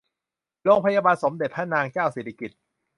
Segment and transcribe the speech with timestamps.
[0.63, 2.59] โรงพยาบาลสมเด็จพระนางเจ้าสิริกิติ์